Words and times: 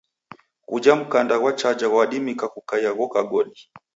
Ghuja 0.67 0.93
mkanda 0.99 1.35
ghwa 1.39 1.51
chaja 1.59 1.87
ghwadima 1.91 2.47
kukaia 2.53 2.91
ghoka 2.97 3.19
godi. 3.31 3.61